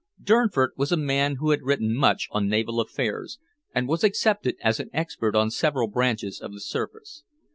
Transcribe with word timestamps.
Durnford 0.19 0.71
was 0.77 0.91
a 0.91 0.97
man 0.97 1.35
who 1.35 1.51
had 1.51 1.61
written 1.61 1.95
much 1.95 2.27
on 2.31 2.47
naval 2.49 2.79
affairs, 2.81 3.37
and 3.71 3.87
was 3.87 4.03
accepted 4.03 4.55
as 4.59 4.79
an 4.79 4.89
expert 4.93 5.35
on 5.35 5.51
several 5.51 5.87
branches 5.87 6.41
of 6.41 6.53
the 6.53 6.59
service. 6.59 7.23